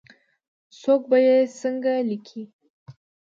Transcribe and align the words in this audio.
څوک 0.81 1.01
به 1.09 1.17
یې 1.27 1.37
څنګه 1.59 1.93
لیکې؟ 2.09 2.43